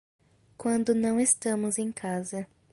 Quando 0.57 0.95
não 0.95 1.19
estamos 1.19 1.77
em 1.77 1.91
casa 1.91 2.47